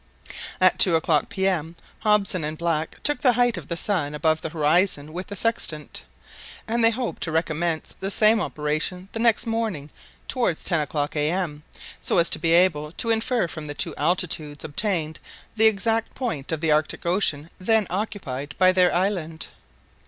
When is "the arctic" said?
16.61-17.05